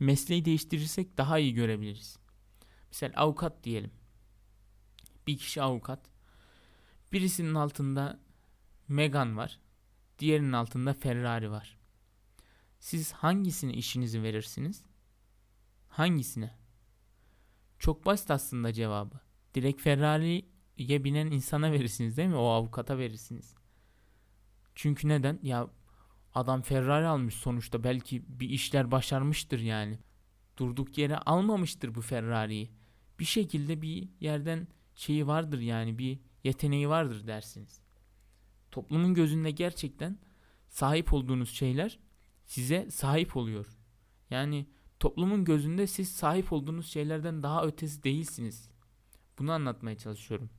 mesleği 0.00 0.44
değiştirirsek 0.44 1.18
daha 1.18 1.38
iyi 1.38 1.54
görebiliriz. 1.54 2.18
Mesela 2.90 3.12
avukat 3.16 3.64
diyelim. 3.64 3.90
Bir 5.26 5.38
kişi 5.38 5.62
avukat. 5.62 6.00
Birisinin 7.12 7.54
altında 7.54 8.20
Megan 8.88 9.36
var. 9.36 9.60
Diğerinin 10.18 10.52
altında 10.52 10.94
Ferrari 10.94 11.50
var. 11.50 11.78
Siz 12.80 13.12
hangisine 13.12 13.72
işinizi 13.72 14.22
verirsiniz? 14.22 14.82
Hangisine? 15.88 16.58
Çok 17.78 18.06
basit 18.06 18.30
aslında 18.30 18.72
cevabı. 18.72 19.20
Direkt 19.54 19.82
Ferrari'ye 20.80 21.04
binen 21.04 21.26
insana 21.26 21.72
verirsiniz 21.72 22.16
değil 22.16 22.28
mi? 22.28 22.36
O 22.36 22.46
avukata 22.46 22.98
verirsiniz. 22.98 23.54
Çünkü 24.74 25.08
neden? 25.08 25.38
Ya 25.42 25.68
adam 26.34 26.62
Ferrari 26.62 27.06
almış 27.06 27.34
sonuçta. 27.34 27.84
Belki 27.84 28.22
bir 28.28 28.48
işler 28.50 28.90
başarmıştır 28.90 29.60
yani. 29.60 29.98
Durduk 30.56 30.98
yere 30.98 31.18
almamıştır 31.18 31.94
bu 31.94 32.00
Ferrari'yi. 32.00 32.70
Bir 33.18 33.24
şekilde 33.24 33.82
bir 33.82 34.08
yerden 34.20 34.68
şeyi 34.94 35.26
vardır 35.26 35.60
yani 35.60 35.98
bir 35.98 36.18
yeteneği 36.44 36.88
vardır 36.88 37.26
dersiniz. 37.26 37.80
Toplumun 38.70 39.14
gözünde 39.14 39.50
gerçekten 39.50 40.18
sahip 40.68 41.12
olduğunuz 41.12 41.50
şeyler 41.50 41.98
size 42.46 42.90
sahip 42.90 43.36
oluyor. 43.36 43.66
Yani 44.30 44.66
toplumun 45.00 45.44
gözünde 45.44 45.86
siz 45.86 46.12
sahip 46.12 46.52
olduğunuz 46.52 46.86
şeylerden 46.86 47.42
daha 47.42 47.66
ötesi 47.66 48.02
değilsiniz. 48.02 48.70
Bunu 49.38 49.52
anlatmaya 49.52 49.98
çalışıyorum. 49.98 50.50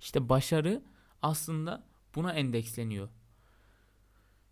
İşte 0.00 0.28
başarı 0.28 0.82
aslında 1.22 1.86
buna 2.14 2.32
endeksleniyor. 2.32 3.08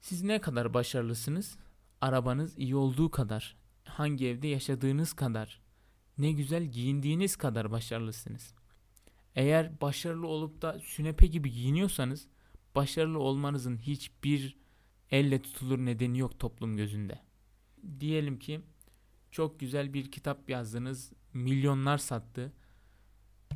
Siz 0.01 0.23
ne 0.23 0.41
kadar 0.41 0.75
başarılısınız? 0.75 1.59
Arabanız 2.01 2.59
iyi 2.59 2.77
olduğu 2.77 3.11
kadar, 3.11 3.57
hangi 3.85 4.27
evde 4.27 4.49
yaşadığınız 4.49 5.13
kadar, 5.13 5.61
ne 6.19 6.33
güzel 6.33 6.65
giyindiğiniz 6.65 7.37
kadar 7.37 7.71
başarılısınız. 7.71 8.55
Eğer 9.35 9.81
başarılı 9.81 10.27
olup 10.27 10.63
da 10.63 10.81
sünepe 10.81 11.27
gibi 11.27 11.51
giyiniyorsanız 11.51 12.29
başarılı 12.75 13.19
olmanızın 13.19 13.77
hiçbir 13.77 14.57
elle 15.11 15.43
tutulur 15.43 15.79
nedeni 15.79 16.19
yok 16.19 16.39
toplum 16.39 16.77
gözünde. 16.77 17.21
Diyelim 18.01 18.39
ki 18.39 18.61
çok 19.31 19.61
güzel 19.61 19.95
bir 19.95 20.11
kitap 20.11 20.51
yazdınız, 20.51 21.13
milyonlar 21.35 21.99
sattı. 21.99 22.53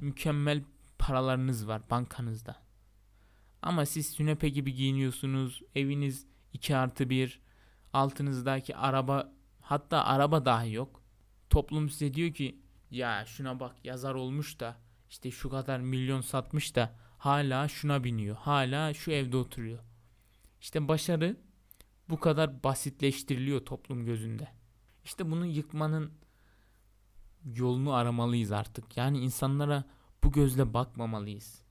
Mükemmel 0.00 0.62
paralarınız 1.06 1.68
var 1.68 1.82
bankanızda. 1.90 2.56
Ama 3.62 3.86
siz 3.86 4.10
sünepe 4.10 4.48
gibi 4.48 4.74
giyiniyorsunuz. 4.74 5.62
Eviniz 5.74 6.26
2 6.52 6.76
artı 6.76 7.10
1. 7.10 7.40
Altınızdaki 7.92 8.76
araba 8.76 9.32
hatta 9.60 10.04
araba 10.04 10.44
dahi 10.44 10.72
yok. 10.72 11.02
Toplum 11.50 11.90
size 11.90 12.14
diyor 12.14 12.34
ki 12.34 12.60
ya 12.90 13.24
şuna 13.26 13.60
bak 13.60 13.84
yazar 13.84 14.14
olmuş 14.14 14.60
da 14.60 14.76
işte 15.10 15.30
şu 15.30 15.50
kadar 15.50 15.80
milyon 15.80 16.20
satmış 16.20 16.76
da 16.76 16.94
hala 17.18 17.68
şuna 17.68 18.04
biniyor. 18.04 18.36
Hala 18.36 18.94
şu 18.94 19.10
evde 19.10 19.36
oturuyor. 19.36 19.78
İşte 20.60 20.88
başarı 20.88 21.36
bu 22.08 22.20
kadar 22.20 22.62
basitleştiriliyor 22.62 23.64
toplum 23.64 24.04
gözünde. 24.04 24.48
İşte 25.04 25.30
bunu 25.30 25.46
yıkmanın 25.46 26.12
yolunu 27.44 27.92
aramalıyız 27.92 28.52
artık. 28.52 28.96
Yani 28.96 29.18
insanlara 29.18 29.84
bu 30.24 30.32
gözle 30.32 30.74
bakmamalıyız. 30.74 31.62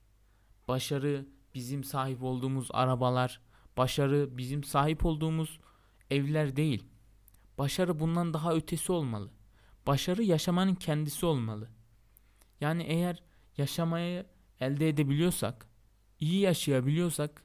Başarı 0.68 1.26
bizim 1.56 1.84
sahip 1.84 2.24
olduğumuz 2.24 2.68
arabalar, 2.72 3.42
başarı 3.78 4.38
bizim 4.38 4.64
sahip 4.64 5.06
olduğumuz 5.06 5.60
evler 6.10 6.56
değil. 6.56 6.84
Başarı 7.58 8.00
bundan 8.00 8.34
daha 8.34 8.54
ötesi 8.54 8.92
olmalı. 8.92 9.32
Başarı 9.88 10.24
yaşamanın 10.24 10.76
kendisi 10.76 11.26
olmalı. 11.26 11.70
Yani 12.62 12.84
eğer 12.84 13.24
yaşamayı 13.58 14.26
elde 14.60 14.90
edebiliyorsak, 14.90 15.68
iyi 16.20 16.40
yaşayabiliyorsak 16.40 17.44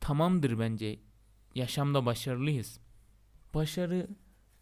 tamamdır 0.00 0.58
bence. 0.58 1.00
Yaşamda 1.54 2.06
başarılıyız. 2.06 2.80
Başarı 3.54 4.08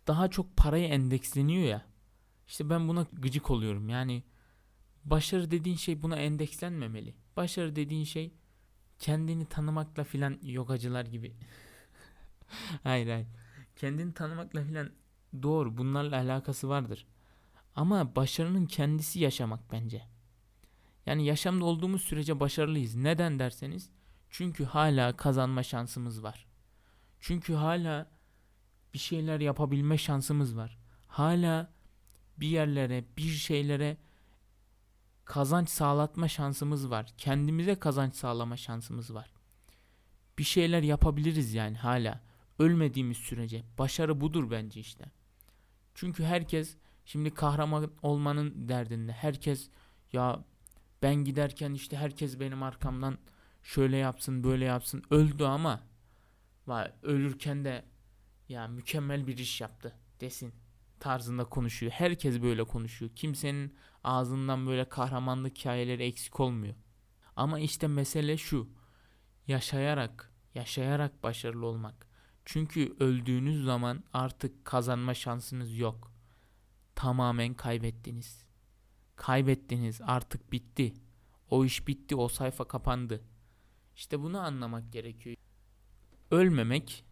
daha 0.07 0.31
çok 0.31 0.57
paraya 0.57 0.89
endeksleniyor 0.89 1.65
ya. 1.65 1.87
İşte 2.49 2.71
ben 2.71 2.89
buna 2.89 3.07
gıcık 3.13 3.51
oluyorum. 3.51 3.89
Yani 3.89 4.23
Başarı 5.05 5.51
dediğin 5.51 5.77
şey 5.77 6.03
buna 6.03 6.17
endekslenmemeli. 6.17 7.15
Başarı 7.37 7.77
dediğin 7.77 8.05
şey 8.05 8.35
kendini 8.99 9.47
tanımakla 9.47 10.05
filan 10.05 10.39
yogacılar 10.43 11.07
gibi. 11.07 11.33
hayır 12.83 13.09
hayır. 13.09 13.27
Kendini 13.77 14.15
tanımakla 14.15 14.65
filan 14.65 14.91
doğru 15.43 15.77
bunlarla 15.77 16.17
alakası 16.17 16.69
vardır. 16.69 17.07
Ama 17.77 18.17
başarının 18.17 18.67
kendisi 18.67 19.21
yaşamak 19.21 19.73
bence. 19.73 20.03
Yani 21.07 21.27
yaşamda 21.27 21.65
olduğumuz 21.65 22.03
sürece 22.03 22.41
başarılıyız. 22.41 22.95
Neden 22.95 23.39
derseniz 23.39 23.91
çünkü 24.31 24.65
hala 24.65 25.17
kazanma 25.17 25.63
şansımız 25.63 26.23
var. 26.23 26.47
Çünkü 27.21 27.55
hala 27.55 28.11
bir 28.95 28.99
şeyler 28.99 29.41
yapabilme 29.41 29.99
şansımız 29.99 30.57
var. 30.57 30.79
Hala 31.07 31.73
bir 32.39 32.49
yerlere, 32.49 33.05
bir 33.17 33.31
şeylere 33.31 33.97
kazanç 35.25 35.69
sağlatma 35.69 36.29
şansımız 36.29 36.91
var. 36.91 37.15
Kendimize 37.19 37.75
kazanç 37.75 38.15
sağlama 38.15 38.57
şansımız 38.57 39.15
var. 39.15 39.31
Bir 40.39 40.45
şeyler 40.45 40.83
yapabiliriz 40.83 41.55
yani 41.55 41.77
hala. 41.77 42.21
Ölmediğimiz 42.59 43.17
sürece. 43.17 43.65
Başarı 43.79 44.21
budur 44.21 44.51
bence 44.51 44.81
işte. 44.81 45.05
Çünkü 45.95 46.25
herkes 46.25 46.77
şimdi 47.05 47.35
kahraman 47.35 47.91
olmanın 48.03 48.69
derdinde. 48.69 49.13
Herkes 49.13 49.71
ya 50.13 50.45
ben 51.03 51.15
giderken 51.15 51.75
işte 51.75 51.97
herkes 51.97 52.41
benim 52.41 52.63
arkamdan 52.63 53.19
şöyle 53.63 53.97
yapsın 53.97 54.45
böyle 54.45 54.65
yapsın. 54.65 55.03
Öldü 55.11 55.45
ama 55.45 55.83
vay, 56.67 56.93
ölürken 57.03 57.65
de 57.65 57.85
ya 58.49 58.69
mükemmel 58.69 59.27
bir 59.27 59.39
iş 59.39 59.61
yaptı 59.61 59.95
desin 60.21 60.53
tarzında 61.01 61.45
konuşuyor. 61.45 61.93
Herkes 61.93 62.43
böyle 62.43 62.65
konuşuyor. 62.65 63.11
Kimsenin 63.17 63.75
ağzından 64.05 64.67
böyle 64.67 64.89
kahramanlık 64.89 65.59
hikayeleri 65.59 66.03
eksik 66.03 66.41
olmuyor. 66.41 66.75
Ama 67.37 67.59
işte 67.59 67.87
mesele 67.87 68.37
şu. 68.37 68.69
Yaşayarak, 69.47 70.33
yaşayarak 70.55 71.23
başarılı 71.23 71.67
olmak. 71.67 72.09
Çünkü 72.45 72.97
öldüğünüz 73.01 73.65
zaman 73.65 74.05
artık 74.13 74.65
kazanma 74.65 75.15
şansınız 75.15 75.79
yok. 75.79 76.13
Tamamen 76.95 77.55
kaybettiniz. 77.55 78.45
Kaybettiniz, 79.17 80.01
artık 80.05 80.53
bitti. 80.53 80.95
O 81.51 81.65
iş 81.65 81.89
bitti, 81.89 82.17
o 82.17 82.29
sayfa 82.29 82.69
kapandı. 82.69 83.25
İşte 83.97 84.21
bunu 84.21 84.41
anlamak 84.41 84.93
gerekiyor. 84.93 85.37
Ölmemek, 86.31 87.05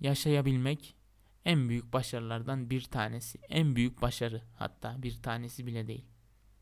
yaşayabilmek 0.00 0.96
en 1.44 1.68
büyük 1.68 1.92
başarılardan 1.92 2.70
bir 2.70 2.82
tanesi. 2.82 3.38
En 3.48 3.76
büyük 3.76 4.02
başarı 4.02 4.42
hatta 4.54 5.02
bir 5.02 5.22
tanesi 5.22 5.66
bile 5.66 5.86
değil. 5.86 6.04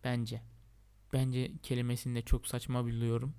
Bence. 0.04 0.42
Bence 1.12 1.52
kelimesini 1.62 2.14
de 2.14 2.22
çok 2.22 2.46
saçma 2.46 2.86
biliyorum. 2.86 3.34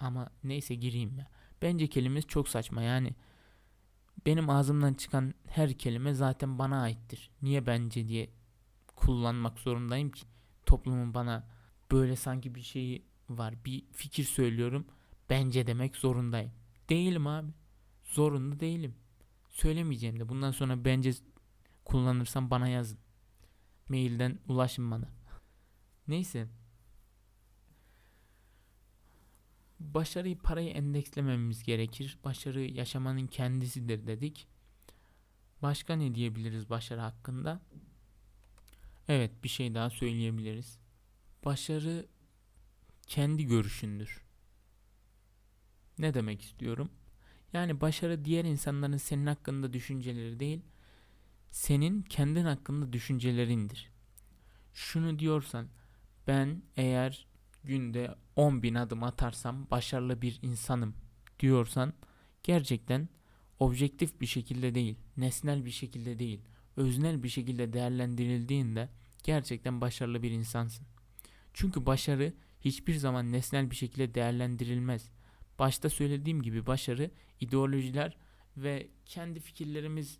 Ama 0.00 0.30
neyse 0.44 0.74
gireyim 0.74 1.18
ya. 1.18 1.28
Bence 1.62 1.86
kelimesi 1.86 2.26
çok 2.26 2.48
saçma 2.48 2.82
yani. 2.82 3.14
Benim 4.26 4.50
ağzımdan 4.50 4.94
çıkan 4.94 5.34
her 5.46 5.78
kelime 5.78 6.14
zaten 6.14 6.58
bana 6.58 6.82
aittir. 6.82 7.30
Niye 7.42 7.66
bence 7.66 8.08
diye 8.08 8.30
kullanmak 8.96 9.58
zorundayım 9.58 10.10
ki? 10.10 10.22
Toplumun 10.66 11.14
bana 11.14 11.48
böyle 11.92 12.16
sanki 12.16 12.54
bir 12.54 12.62
şeyi 12.62 13.04
var. 13.28 13.54
Bir 13.64 13.84
fikir 13.92 14.24
söylüyorum. 14.24 14.86
Bence 15.30 15.66
demek 15.66 15.96
zorundayım. 15.96 16.52
Değilim 16.88 17.26
abi. 17.26 17.52
Zorunda 18.04 18.60
değilim. 18.60 18.94
Söylemeyeceğim 19.50 20.20
de. 20.20 20.28
Bundan 20.28 20.50
sonra 20.50 20.84
bence 20.84 21.12
kullanırsam 21.84 22.50
bana 22.50 22.68
yazın. 22.68 22.98
Mailden 23.88 24.38
ulaşın 24.48 24.90
bana. 24.90 25.08
Neyse. 26.08 26.48
Başarıyı 29.80 30.38
parayı 30.38 30.70
endekslememiz 30.70 31.62
gerekir. 31.62 32.18
Başarı 32.24 32.60
yaşamanın 32.60 33.26
kendisidir 33.26 34.06
dedik. 34.06 34.48
Başka 35.62 35.96
ne 35.96 36.14
diyebiliriz 36.14 36.70
başarı 36.70 37.00
hakkında? 37.00 37.60
Evet 39.08 39.44
bir 39.44 39.48
şey 39.48 39.74
daha 39.74 39.90
söyleyebiliriz. 39.90 40.78
Başarı 41.44 42.06
kendi 43.06 43.44
görüşündür. 43.46 44.24
Ne 45.98 46.14
demek 46.14 46.42
istiyorum? 46.42 46.90
Yani 47.52 47.80
başarı 47.80 48.24
diğer 48.24 48.44
insanların 48.44 48.96
senin 48.96 49.26
hakkında 49.26 49.72
düşünceleri 49.72 50.40
değil, 50.40 50.60
senin 51.50 52.02
kendin 52.02 52.44
hakkında 52.44 52.92
düşüncelerindir. 52.92 53.90
Şunu 54.74 55.18
diyorsan, 55.18 55.68
ben 56.26 56.62
eğer 56.76 57.26
günde 57.64 58.14
10 58.36 58.62
bin 58.62 58.74
adım 58.74 59.02
atarsam 59.02 59.70
başarılı 59.70 60.22
bir 60.22 60.38
insanım 60.42 60.94
diyorsan, 61.40 61.92
gerçekten 62.42 63.08
objektif 63.58 64.20
bir 64.20 64.26
şekilde 64.26 64.74
değil, 64.74 64.96
nesnel 65.16 65.64
bir 65.64 65.70
şekilde 65.70 66.18
değil, 66.18 66.40
öznel 66.76 67.22
bir 67.22 67.28
şekilde 67.28 67.72
değerlendirildiğinde 67.72 68.88
gerçekten 69.22 69.80
başarılı 69.80 70.22
bir 70.22 70.30
insansın. 70.30 70.86
Çünkü 71.54 71.86
başarı 71.86 72.32
hiçbir 72.60 72.94
zaman 72.94 73.32
nesnel 73.32 73.70
bir 73.70 73.76
şekilde 73.76 74.14
değerlendirilmez. 74.14 75.10
Başta 75.60 75.90
söylediğim 75.90 76.42
gibi 76.42 76.66
başarı 76.66 77.10
ideolojiler 77.40 78.16
ve 78.56 78.90
kendi 79.06 79.40
fikirlerimiz 79.40 80.18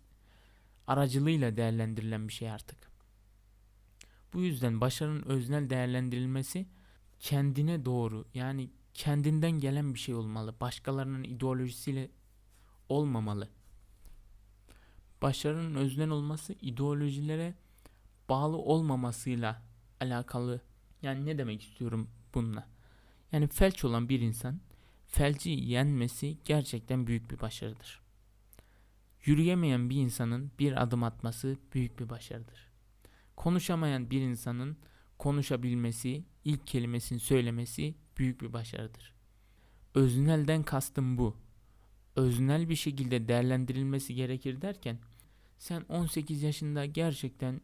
aracılığıyla 0.87 1.57
değerlendirilen 1.57 2.27
bir 2.27 2.33
şey 2.33 2.51
artık. 2.51 2.91
Bu 4.33 4.41
yüzden 4.41 4.81
başarının 4.81 5.21
öznel 5.21 5.69
değerlendirilmesi 5.69 6.65
kendine 7.19 7.85
doğru 7.85 8.25
yani 8.33 8.69
kendinden 8.93 9.51
gelen 9.51 9.93
bir 9.93 9.99
şey 9.99 10.15
olmalı. 10.15 10.55
Başkalarının 10.61 11.23
ideolojisiyle 11.23 12.11
olmamalı. 12.89 13.49
Başarının 15.21 15.75
öznel 15.75 16.09
olması 16.09 16.53
ideolojilere 16.53 17.53
bağlı 18.29 18.57
olmamasıyla 18.57 19.61
alakalı. 19.99 20.61
Yani 21.01 21.25
ne 21.25 21.37
demek 21.37 21.61
istiyorum 21.61 22.09
bununla? 22.33 22.67
Yani 23.31 23.47
felç 23.47 23.85
olan 23.85 24.09
bir 24.09 24.19
insan 24.19 24.59
felci 25.11 25.49
yenmesi 25.49 26.37
gerçekten 26.45 27.07
büyük 27.07 27.31
bir 27.31 27.39
başarıdır. 27.39 28.01
Yürüyemeyen 29.25 29.89
bir 29.89 29.95
insanın 29.95 30.51
bir 30.59 30.83
adım 30.83 31.03
atması 31.03 31.57
büyük 31.73 31.99
bir 31.99 32.09
başarıdır. 32.09 32.71
Konuşamayan 33.35 34.09
bir 34.09 34.21
insanın 34.21 34.77
konuşabilmesi, 35.17 36.25
ilk 36.45 36.67
kelimesini 36.67 37.19
söylemesi 37.19 37.95
büyük 38.17 38.41
bir 38.41 38.53
başarıdır. 38.53 39.13
Öznelden 39.95 40.63
kastım 40.63 41.17
bu. 41.17 41.37
Öznel 42.15 42.69
bir 42.69 42.75
şekilde 42.75 43.27
değerlendirilmesi 43.27 44.15
gerekir 44.15 44.61
derken 44.61 44.99
sen 45.57 45.81
18 45.81 46.43
yaşında 46.43 46.85
gerçekten 46.85 47.61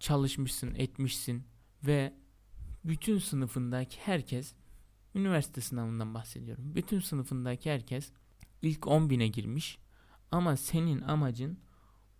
çalışmışsın, 0.00 0.74
etmişsin 0.74 1.44
ve 1.86 2.14
bütün 2.84 3.18
sınıfındaki 3.18 3.98
herkes 4.00 4.54
Üniversite 5.14 5.60
sınavından 5.60 6.14
bahsediyorum. 6.14 6.74
Bütün 6.74 7.00
sınıfındaki 7.00 7.70
herkes 7.70 8.12
ilk 8.62 8.86
10 8.86 9.10
bine 9.10 9.28
girmiş. 9.28 9.78
Ama 10.30 10.56
senin 10.56 11.02
amacın 11.02 11.58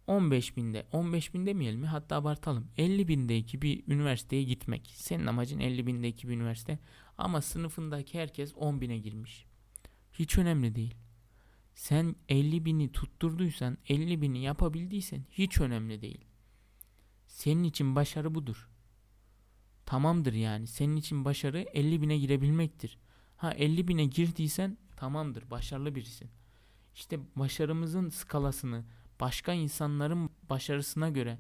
15 0.07 0.57
binde, 0.57 0.87
15 0.93 1.35
bin 1.35 1.47
demeyelim 1.47 1.81
mi? 1.81 1.87
Hatta 1.87 2.17
abartalım. 2.17 2.69
50 2.77 3.09
bindeki 3.09 3.63
bir 3.63 3.83
üniversiteye 3.89 4.43
gitmek. 4.43 4.93
Senin 4.95 5.27
amacın 5.27 5.59
50 5.59 5.87
bindeki 5.87 6.29
bir 6.29 6.35
üniversite. 6.35 6.79
Ama 7.19 7.43
sınıfındaki 7.43 8.19
herkes 8.19 8.55
10 8.57 8.81
bine 8.81 8.99
girmiş. 8.99 9.47
Hiç 10.13 10.39
önemli 10.39 10.75
değil. 10.75 10.95
Sen 11.75 12.17
50 12.29 12.65
bini 12.65 12.93
tutturduysan, 12.93 13.79
50 13.89 14.23
bini 14.23 14.43
yapabildiysen 14.43 15.25
hiç 15.31 15.61
önemli 15.61 16.03
değil. 16.03 16.25
Senin 17.27 17.65
için 17.65 17.97
başarı 17.97 18.35
budur 18.35 18.69
tamamdır 19.89 20.33
yani. 20.33 20.67
Senin 20.67 20.97
için 20.97 21.25
başarı 21.25 21.61
50 21.61 22.03
bine 22.03 22.19
girebilmektir. 22.19 22.99
Ha 23.37 23.53
50 23.53 23.89
bine 23.89 24.05
girdiysen 24.05 24.79
tamamdır 24.97 25.51
başarılı 25.51 25.95
birisin. 25.95 26.31
İşte 26.95 27.21
başarımızın 27.37 28.09
skalasını 28.09 28.85
başka 29.21 29.53
insanların 29.53 30.31
başarısına 30.51 31.09
göre 31.09 31.39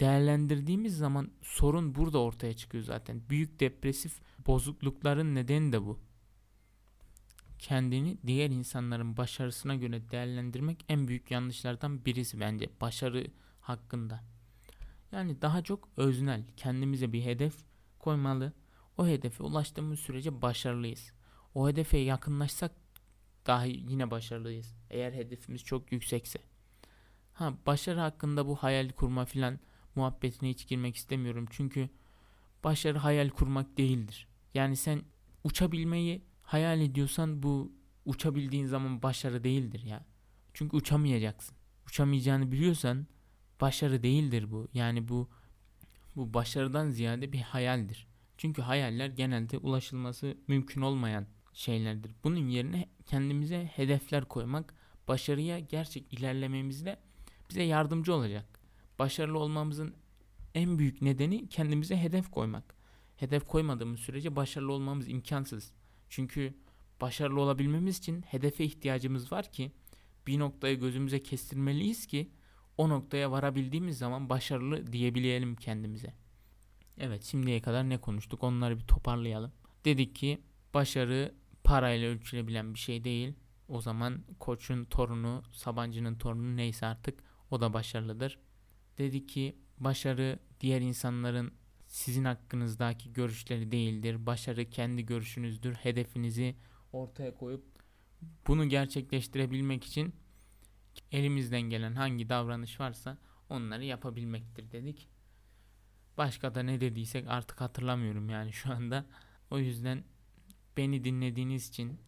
değerlendirdiğimiz 0.00 0.96
zaman 0.96 1.30
sorun 1.42 1.94
burada 1.94 2.18
ortaya 2.18 2.56
çıkıyor 2.56 2.84
zaten. 2.84 3.22
Büyük 3.30 3.60
depresif 3.60 4.20
bozuklukların 4.46 5.34
nedeni 5.34 5.72
de 5.72 5.82
bu. 5.82 5.98
Kendini 7.58 8.18
diğer 8.26 8.50
insanların 8.50 9.16
başarısına 9.16 9.74
göre 9.74 10.10
değerlendirmek 10.10 10.84
en 10.88 11.08
büyük 11.08 11.30
yanlışlardan 11.30 12.04
birisi 12.04 12.40
bence 12.40 12.70
başarı 12.80 13.26
hakkında. 13.60 14.37
Yani 15.12 15.42
daha 15.42 15.62
çok 15.62 15.88
öznel. 15.96 16.44
Kendimize 16.56 17.12
bir 17.12 17.24
hedef 17.24 17.54
koymalı. 17.98 18.52
O 18.98 19.06
hedefe 19.06 19.44
ulaştığımız 19.44 20.00
sürece 20.00 20.42
başarılıyız. 20.42 21.12
O 21.54 21.68
hedefe 21.68 21.98
yakınlaşsak 21.98 22.72
dahi 23.46 23.84
yine 23.88 24.10
başarılıyız. 24.10 24.74
Eğer 24.90 25.12
hedefimiz 25.12 25.64
çok 25.64 25.92
yüksekse. 25.92 26.38
Ha 27.34 27.54
başarı 27.66 28.00
hakkında 28.00 28.46
bu 28.46 28.56
hayal 28.56 28.88
kurma 28.88 29.24
filan 29.24 29.58
muhabbetine 29.94 30.50
hiç 30.50 30.68
girmek 30.68 30.96
istemiyorum. 30.96 31.46
Çünkü 31.50 31.88
başarı 32.64 32.98
hayal 32.98 33.28
kurmak 33.28 33.78
değildir. 33.78 34.28
Yani 34.54 34.76
sen 34.76 35.02
uçabilmeyi 35.44 36.24
hayal 36.42 36.80
ediyorsan 36.80 37.42
bu 37.42 37.72
uçabildiğin 38.04 38.66
zaman 38.66 39.02
başarı 39.02 39.44
değildir 39.44 39.82
ya. 39.84 40.04
Çünkü 40.54 40.76
uçamayacaksın. 40.76 41.56
Uçamayacağını 41.86 42.52
biliyorsan 42.52 43.06
başarı 43.60 44.02
değildir 44.02 44.50
bu. 44.50 44.68
Yani 44.74 45.08
bu 45.08 45.28
bu 46.16 46.34
başarıdan 46.34 46.90
ziyade 46.90 47.32
bir 47.32 47.40
hayaldir. 47.40 48.06
Çünkü 48.38 48.62
hayaller 48.62 49.08
genelde 49.08 49.58
ulaşılması 49.58 50.36
mümkün 50.48 50.80
olmayan 50.80 51.26
şeylerdir. 51.52 52.12
Bunun 52.24 52.48
yerine 52.48 52.88
kendimize 53.06 53.64
hedefler 53.64 54.24
koymak 54.24 54.74
başarıya 55.08 55.58
gerçek 55.58 56.12
ilerlememizde 56.12 56.98
bize 57.50 57.62
yardımcı 57.62 58.14
olacak. 58.14 58.60
Başarılı 58.98 59.38
olmamızın 59.38 59.94
en 60.54 60.78
büyük 60.78 61.02
nedeni 61.02 61.48
kendimize 61.48 61.96
hedef 61.96 62.30
koymak. 62.30 62.74
Hedef 63.16 63.46
koymadığımız 63.46 64.00
sürece 64.00 64.36
başarılı 64.36 64.72
olmamız 64.72 65.08
imkansız. 65.08 65.72
Çünkü 66.08 66.54
başarılı 67.00 67.40
olabilmemiz 67.40 67.98
için 67.98 68.22
hedefe 68.22 68.64
ihtiyacımız 68.64 69.32
var 69.32 69.52
ki 69.52 69.72
bir 70.26 70.38
noktaya 70.38 70.74
gözümüze 70.74 71.22
kestirmeliyiz 71.22 72.06
ki 72.06 72.30
o 72.78 72.88
noktaya 72.88 73.30
varabildiğimiz 73.30 73.98
zaman 73.98 74.28
başarılı 74.28 74.92
diyebilelim 74.92 75.56
kendimize. 75.56 76.14
Evet 76.98 77.24
şimdiye 77.24 77.60
kadar 77.60 77.88
ne 77.88 77.98
konuştuk 77.98 78.44
onları 78.44 78.78
bir 78.78 78.84
toparlayalım. 78.84 79.52
Dedik 79.84 80.16
ki 80.16 80.42
başarı 80.74 81.34
parayla 81.64 82.08
ölçülebilen 82.08 82.74
bir 82.74 82.78
şey 82.78 83.04
değil. 83.04 83.34
O 83.68 83.80
zaman 83.80 84.24
koçun 84.40 84.84
torunu, 84.84 85.42
Sabancı'nın 85.52 86.14
torunu 86.18 86.56
neyse 86.56 86.86
artık 86.86 87.22
o 87.50 87.60
da 87.60 87.72
başarılıdır. 87.72 88.38
Dedik 88.98 89.28
ki 89.28 89.56
başarı 89.78 90.38
diğer 90.60 90.80
insanların 90.80 91.52
sizin 91.86 92.24
hakkınızdaki 92.24 93.12
görüşleri 93.12 93.72
değildir. 93.72 94.26
Başarı 94.26 94.70
kendi 94.70 95.06
görüşünüzdür. 95.06 95.74
Hedefinizi 95.74 96.56
ortaya 96.92 97.34
koyup 97.34 97.64
bunu 98.46 98.68
gerçekleştirebilmek 98.68 99.84
için 99.84 100.14
elimizden 101.12 101.60
gelen 101.60 101.94
hangi 101.94 102.28
davranış 102.28 102.80
varsa 102.80 103.18
onları 103.48 103.84
yapabilmektir 103.84 104.70
dedik. 104.70 105.08
Başka 106.18 106.54
da 106.54 106.62
ne 106.62 106.80
dediysek 106.80 107.28
artık 107.28 107.60
hatırlamıyorum 107.60 108.28
yani 108.28 108.52
şu 108.52 108.72
anda. 108.72 109.06
O 109.50 109.58
yüzden 109.58 110.04
beni 110.76 111.04
dinlediğiniz 111.04 111.68
için 111.68 112.00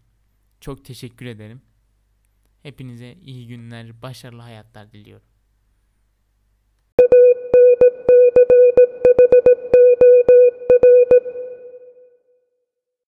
çok 0.61 0.85
teşekkür 0.85 1.27
ederim. 1.27 1.63
Hepinize 2.63 3.13
iyi 3.15 3.47
günler, 3.47 4.03
başarılı 4.03 4.43
hayatlar 4.43 4.93
diliyorum. 4.93 5.27